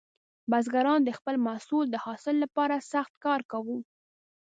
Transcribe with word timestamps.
بزګران 0.49 0.99
د 1.03 1.09
خپل 1.17 1.35
محصول 1.47 1.85
د 1.89 1.95
حاصل 2.05 2.35
لپاره 2.43 2.85
سخت 2.93 3.13
کار 3.25 3.41
کاوه. 3.51 3.77